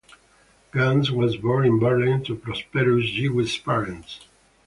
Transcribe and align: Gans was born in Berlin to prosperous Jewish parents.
Gans 0.73 1.11
was 1.11 1.37
born 1.37 1.63
in 1.63 1.77
Berlin 1.77 2.23
to 2.23 2.35
prosperous 2.35 3.07
Jewish 3.11 3.63
parents. 3.63 4.21